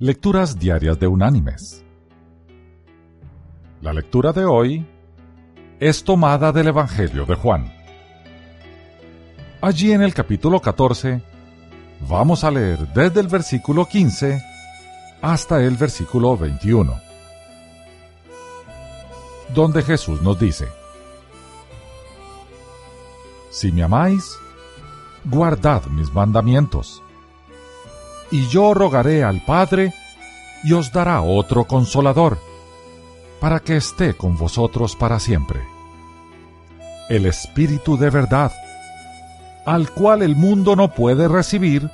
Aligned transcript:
Lecturas 0.00 0.56
Diarias 0.56 1.00
de 1.00 1.08
Unánimes. 1.08 1.84
La 3.82 3.92
lectura 3.92 4.32
de 4.32 4.44
hoy 4.44 4.86
es 5.80 6.04
tomada 6.04 6.52
del 6.52 6.68
Evangelio 6.68 7.26
de 7.26 7.34
Juan. 7.34 7.74
Allí 9.60 9.90
en 9.90 10.02
el 10.02 10.14
capítulo 10.14 10.60
14 10.60 11.20
vamos 12.08 12.44
a 12.44 12.52
leer 12.52 12.78
desde 12.94 13.18
el 13.18 13.26
versículo 13.26 13.86
15 13.86 14.40
hasta 15.20 15.64
el 15.64 15.76
versículo 15.76 16.36
21, 16.36 16.94
donde 19.52 19.82
Jesús 19.82 20.22
nos 20.22 20.38
dice, 20.38 20.68
Si 23.50 23.72
me 23.72 23.82
amáis, 23.82 24.38
guardad 25.24 25.86
mis 25.86 26.12
mandamientos 26.12 27.02
y 28.30 28.46
yo 28.48 28.74
rogaré 28.74 29.24
al 29.24 29.40
Padre, 29.44 29.92
y 30.64 30.72
os 30.72 30.92
dará 30.92 31.22
otro 31.22 31.64
consolador, 31.64 32.38
para 33.40 33.60
que 33.60 33.76
esté 33.76 34.14
con 34.14 34.36
vosotros 34.36 34.96
para 34.96 35.20
siempre. 35.20 35.60
El 37.08 37.26
Espíritu 37.26 37.96
de 37.96 38.10
verdad, 38.10 38.52
al 39.64 39.90
cual 39.90 40.22
el 40.22 40.36
mundo 40.36 40.76
no 40.76 40.92
puede 40.92 41.28
recibir, 41.28 41.90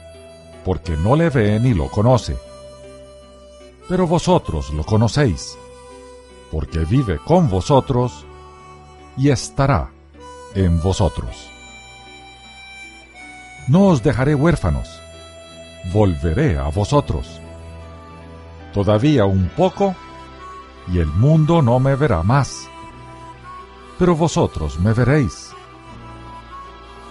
porque 0.64 0.96
no 0.96 1.14
le 1.14 1.28
ve 1.30 1.60
ni 1.60 1.74
lo 1.74 1.88
conoce. 1.88 2.36
Pero 3.88 4.06
vosotros 4.06 4.70
lo 4.70 4.84
conocéis, 4.84 5.58
porque 6.50 6.80
vive 6.80 7.18
con 7.18 7.50
vosotros 7.50 8.24
y 9.16 9.28
estará 9.28 9.90
en 10.54 10.80
vosotros. 10.80 11.50
No 13.68 13.88
os 13.88 14.02
dejaré 14.02 14.34
huérfanos 14.34 15.00
volveré 15.92 16.58
a 16.58 16.68
vosotros. 16.68 17.40
Todavía 18.72 19.24
un 19.24 19.48
poco, 19.56 19.94
y 20.88 20.98
el 20.98 21.06
mundo 21.06 21.62
no 21.62 21.78
me 21.78 21.94
verá 21.96 22.22
más, 22.22 22.68
pero 23.98 24.16
vosotros 24.16 24.78
me 24.78 24.92
veréis. 24.92 25.50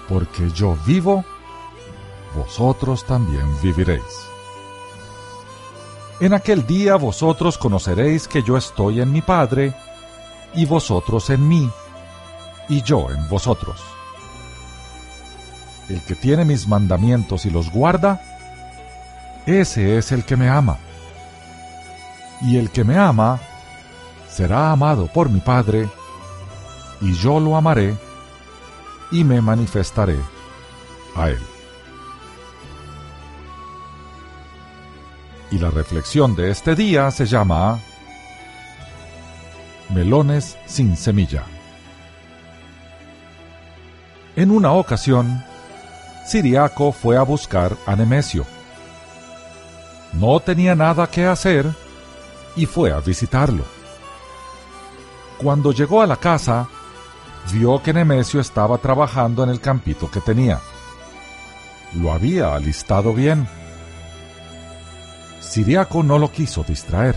Porque 0.10 0.50
yo 0.52 0.78
vivo, 0.86 1.24
vosotros 2.36 3.06
también 3.06 3.46
viviréis. 3.62 4.28
En 6.20 6.34
aquel 6.34 6.68
día 6.68 6.96
vosotros 6.96 7.58
conoceréis 7.58 8.28
que 8.28 8.44
yo 8.44 8.58
estoy 8.58 9.02
en 9.02 9.12
mi 9.12 9.22
Padre, 9.22 9.74
y 10.54 10.66
vosotros 10.66 11.30
en 11.30 11.48
mí, 11.48 11.70
y 12.70 12.82
yo 12.82 13.10
en 13.10 13.28
vosotros. 13.30 13.82
El 15.90 16.02
que 16.04 16.16
tiene 16.16 16.46
mis 16.46 16.68
mandamientos 16.68 17.46
y 17.46 17.50
los 17.50 17.72
guarda, 17.72 18.33
ese 19.46 19.98
es 19.98 20.12
el 20.12 20.24
que 20.24 20.38
me 20.38 20.50
ama. 20.50 20.78
Y 22.42 22.58
el 22.58 22.72
que 22.72 22.84
me 22.84 22.98
ama 22.98 23.40
será 24.30 24.72
amado 24.72 25.08
por 25.08 25.30
mi 25.30 25.40
Padre, 25.40 25.90
y 27.02 27.14
yo 27.14 27.40
lo 27.40 27.56
amaré 27.56 27.96
y 29.12 29.24
me 29.24 29.42
manifestaré 29.42 30.18
a 31.16 31.30
él. 31.30 31.40
Y 35.52 35.60
la 35.60 35.70
reflexión 35.70 36.36
de 36.36 36.50
este 36.50 36.76
día 36.76 37.12
se 37.12 37.26
llama 37.26 37.80
Melones 39.90 40.58
sin 40.66 40.98
semilla. 40.98 41.44
En 44.36 44.50
una 44.50 44.72
ocasión, 44.72 45.44
Siriaco 46.26 46.92
fue 46.92 47.18
a 47.18 47.22
buscar 47.22 47.78
a 47.86 47.96
Nemesio 47.96 48.46
no 50.14 50.40
tenía 50.40 50.76
nada 50.76 51.08
que 51.08 51.26
hacer 51.26 51.72
y 52.56 52.66
fue 52.66 52.92
a 52.92 53.00
visitarlo. 53.00 53.64
Cuando 55.38 55.72
llegó 55.72 56.02
a 56.02 56.08
la 56.08 56.18
casa, 56.18 56.68
vio 57.52 57.82
que 57.82 57.94
Nemesio 57.94 58.40
estaba 58.40 58.78
trabajando 58.78 59.44
en 59.44 59.50
el 59.50 59.60
campito 59.60 60.10
que 60.10 60.22
tenía. 60.22 60.60
Lo 61.94 62.12
había 62.12 62.56
alistado 62.56 63.14
bien. 63.14 63.48
Siriaco 65.42 66.04
no 66.04 66.18
lo 66.18 66.32
quiso 66.32 66.64
distraer. 66.64 67.16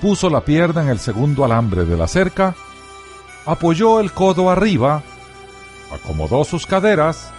Puso 0.00 0.28
la 0.28 0.42
pierna 0.42 0.82
en 0.82 0.88
el 0.88 0.98
segundo 0.98 1.44
alambre 1.44 1.84
de 1.84 1.96
la 1.96 2.06
cerca, 2.06 2.54
apoyó 3.46 4.00
el 4.00 4.12
codo 4.12 4.50
arriba, 4.50 5.02
acomodó 5.92 6.44
sus 6.44 6.66
caderas 6.66 7.32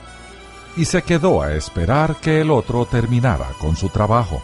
y 0.78 0.86
se 0.86 1.02
quedó 1.02 1.42
a 1.42 1.54
esperar 1.54 2.18
que 2.18 2.40
el 2.40 2.52
otro 2.52 2.86
terminara 2.86 3.48
con 3.60 3.76
su 3.76 3.90
trabajo. 3.90 4.42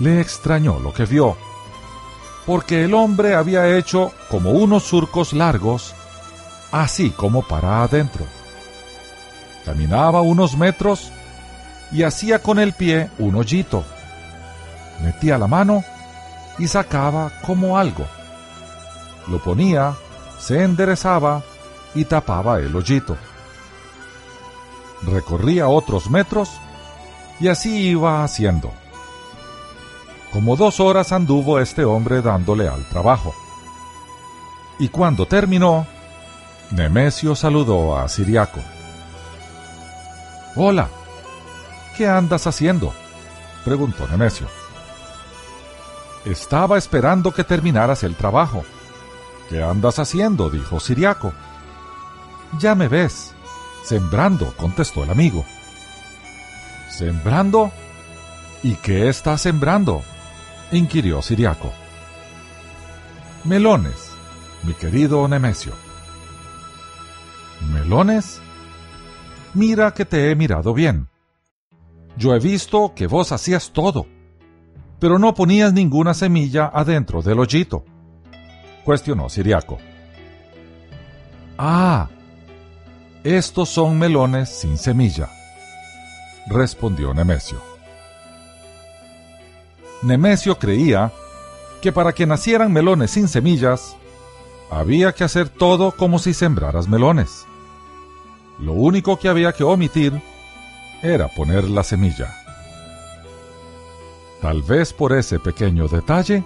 Le 0.00 0.20
extrañó 0.20 0.78
lo 0.80 0.92
que 0.92 1.04
vio, 1.04 1.36
porque 2.46 2.84
el 2.84 2.94
hombre 2.94 3.34
había 3.34 3.76
hecho 3.76 4.12
como 4.30 4.52
unos 4.52 4.84
surcos 4.84 5.34
largos, 5.34 5.94
así 6.72 7.10
como 7.10 7.46
para 7.46 7.82
adentro. 7.82 8.24
Caminaba 9.66 10.22
unos 10.22 10.56
metros 10.56 11.12
y 11.92 12.04
hacía 12.04 12.42
con 12.42 12.58
el 12.58 12.72
pie 12.72 13.10
un 13.18 13.36
hoyito. 13.36 13.84
Metía 15.02 15.36
la 15.36 15.46
mano 15.46 15.84
y 16.58 16.68
sacaba 16.68 17.30
como 17.44 17.76
algo. 17.76 18.06
Lo 19.26 19.42
ponía, 19.42 19.94
se 20.38 20.62
enderezaba 20.62 21.42
y 21.94 22.06
tapaba 22.06 22.60
el 22.60 22.74
hoyito 22.74 23.16
recorría 25.02 25.68
otros 25.68 26.10
metros 26.10 26.50
y 27.40 27.48
así 27.48 27.88
iba 27.88 28.24
haciendo. 28.24 28.72
Como 30.32 30.56
dos 30.56 30.80
horas 30.80 31.12
anduvo 31.12 31.58
este 31.58 31.84
hombre 31.84 32.20
dándole 32.20 32.68
al 32.68 32.84
trabajo. 32.88 33.34
Y 34.78 34.88
cuando 34.88 35.26
terminó, 35.26 35.86
Nemesio 36.70 37.34
saludó 37.34 37.98
a 37.98 38.08
Siriaco. 38.08 38.60
Hola, 40.54 40.88
¿qué 41.96 42.06
andas 42.06 42.46
haciendo? 42.46 42.92
preguntó 43.64 44.06
Nemesio. 44.06 44.46
Estaba 46.24 46.76
esperando 46.76 47.32
que 47.32 47.44
terminaras 47.44 48.02
el 48.02 48.14
trabajo. 48.14 48.64
¿Qué 49.48 49.62
andas 49.62 49.98
haciendo? 49.98 50.50
dijo 50.50 50.78
Siriaco. 50.78 51.32
Ya 52.58 52.74
me 52.74 52.88
ves, 52.88 53.34
Sembrando, 53.84 54.54
contestó 54.56 55.04
el 55.04 55.10
amigo. 55.10 55.44
¿Sembrando? 56.90 57.72
¿Y 58.62 58.74
qué 58.76 59.08
está 59.08 59.38
sembrando? 59.38 60.02
inquirió 60.72 61.22
Siriaco. 61.22 61.72
Melones, 63.44 64.10
mi 64.64 64.74
querido 64.74 65.26
Nemesio. 65.28 65.72
¿Melones? 67.72 68.40
Mira 69.54 69.92
que 69.94 70.04
te 70.04 70.30
he 70.30 70.34
mirado 70.34 70.74
bien. 70.74 71.08
Yo 72.16 72.34
he 72.34 72.40
visto 72.40 72.92
que 72.94 73.06
vos 73.06 73.32
hacías 73.32 73.70
todo, 73.72 74.06
pero 74.98 75.18
no 75.18 75.34
ponías 75.34 75.72
ninguna 75.72 76.14
semilla 76.14 76.70
adentro 76.72 77.22
del 77.22 77.38
hoyito. 77.38 77.84
Cuestionó 78.84 79.28
Siriaco. 79.28 79.78
Ah, 81.56 82.08
estos 83.36 83.68
son 83.68 83.98
melones 83.98 84.48
sin 84.48 84.78
semilla, 84.78 85.28
respondió 86.46 87.12
Nemesio. 87.12 87.60
Nemesio 90.02 90.58
creía 90.58 91.12
que 91.82 91.92
para 91.92 92.14
que 92.14 92.26
nacieran 92.26 92.72
melones 92.72 93.10
sin 93.10 93.28
semillas, 93.28 93.96
había 94.70 95.12
que 95.12 95.24
hacer 95.24 95.50
todo 95.50 95.92
como 95.92 96.18
si 96.18 96.32
sembraras 96.32 96.88
melones. 96.88 97.44
Lo 98.58 98.72
único 98.72 99.18
que 99.18 99.28
había 99.28 99.52
que 99.52 99.62
omitir 99.62 100.22
era 101.02 101.28
poner 101.28 101.68
la 101.68 101.84
semilla. 101.84 102.34
Tal 104.40 104.62
vez 104.62 104.92
por 104.94 105.12
ese 105.12 105.38
pequeño 105.38 105.86
detalle, 105.88 106.44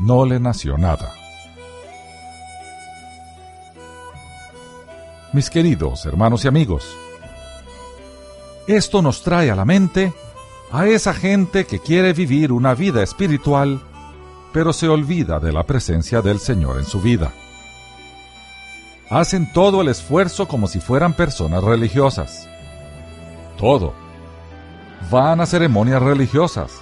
no 0.00 0.26
le 0.26 0.38
nació 0.38 0.76
nada. 0.76 1.21
Mis 5.32 5.48
queridos 5.48 6.04
hermanos 6.06 6.44
y 6.44 6.48
amigos. 6.48 6.96
Esto 8.66 9.02
nos 9.02 9.22
trae 9.22 9.50
a 9.50 9.56
la 9.56 9.64
mente 9.64 10.12
a 10.70 10.86
esa 10.86 11.12
gente 11.12 11.66
que 11.66 11.80
quiere 11.80 12.12
vivir 12.12 12.52
una 12.52 12.74
vida 12.74 13.02
espiritual, 13.02 13.80
pero 14.52 14.72
se 14.72 14.88
olvida 14.88 15.40
de 15.40 15.52
la 15.52 15.64
presencia 15.64 16.22
del 16.22 16.38
Señor 16.38 16.78
en 16.78 16.84
su 16.84 17.00
vida. 17.00 17.32
Hacen 19.10 19.52
todo 19.52 19.82
el 19.82 19.88
esfuerzo 19.88 20.48
como 20.48 20.66
si 20.66 20.80
fueran 20.80 21.14
personas 21.14 21.62
religiosas. 21.62 22.48
Todo. 23.58 23.92
Van 25.10 25.40
a 25.40 25.46
ceremonias 25.46 26.00
religiosas. 26.00 26.80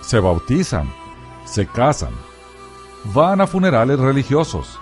Se 0.00 0.18
bautizan. 0.20 0.90
Se 1.44 1.66
casan. 1.66 2.14
Van 3.12 3.42
a 3.42 3.46
funerales 3.46 3.98
religiosos. 3.98 4.78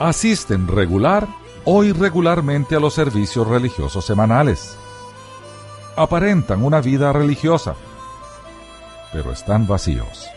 Asisten 0.00 0.66
regular 0.66 1.28
o 1.70 1.84
irregularmente 1.84 2.76
a 2.76 2.80
los 2.80 2.94
servicios 2.94 3.46
religiosos 3.46 4.02
semanales. 4.02 4.74
aparentan 5.96 6.64
una 6.64 6.80
vida 6.80 7.12
religiosa, 7.12 7.74
pero 9.12 9.32
están 9.32 9.66
vacíos. 9.66 10.28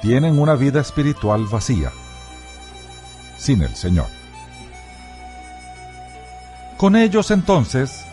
Tienen 0.00 0.38
una 0.38 0.54
vida 0.54 0.80
espiritual 0.80 1.44
vacía, 1.44 1.92
sin 3.36 3.60
el 3.60 3.74
Señor. 3.76 4.06
Con 6.78 6.96
ellos 6.96 7.30
entonces, 7.30 8.06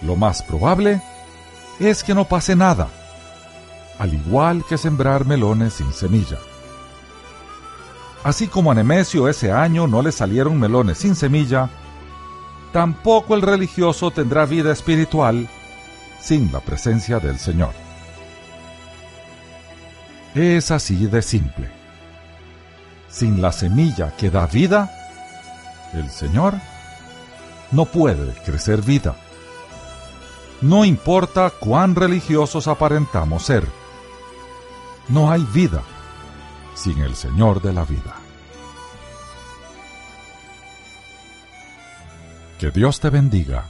lo 0.00 0.14
más 0.14 0.44
probable 0.44 1.02
es 1.80 2.04
que 2.04 2.14
no 2.14 2.28
pase 2.28 2.54
nada, 2.54 2.86
al 3.98 4.14
igual 4.14 4.64
que 4.68 4.78
sembrar 4.78 5.24
melones 5.24 5.72
sin 5.72 5.92
semilla. 5.92 6.38
Así 8.24 8.46
como 8.46 8.70
a 8.70 8.74
Nemesio 8.74 9.28
ese 9.28 9.50
año 9.50 9.86
no 9.86 10.00
le 10.00 10.12
salieron 10.12 10.58
melones 10.58 10.98
sin 10.98 11.16
semilla, 11.16 11.68
tampoco 12.72 13.34
el 13.34 13.42
religioso 13.42 14.10
tendrá 14.12 14.46
vida 14.46 14.72
espiritual 14.72 15.48
sin 16.20 16.52
la 16.52 16.60
presencia 16.60 17.18
del 17.18 17.38
Señor. 17.38 17.72
Es 20.34 20.70
así 20.70 21.06
de 21.06 21.20
simple. 21.20 21.68
Sin 23.08 23.42
la 23.42 23.52
semilla 23.52 24.16
que 24.16 24.30
da 24.30 24.46
vida, 24.46 24.90
el 25.92 26.08
Señor 26.08 26.54
no 27.72 27.86
puede 27.86 28.32
crecer 28.44 28.82
vida. 28.82 29.16
No 30.60 30.84
importa 30.84 31.50
cuán 31.50 31.96
religiosos 31.96 32.68
aparentamos 32.68 33.42
ser, 33.42 33.66
no 35.08 35.30
hay 35.30 35.44
vida 35.52 35.82
sin 36.74 36.98
el 37.00 37.14
Señor 37.14 37.60
de 37.60 37.72
la 37.72 37.84
vida. 37.84 38.16
Que 42.58 42.70
Dios 42.70 43.00
te 43.00 43.10
bendiga 43.10 43.68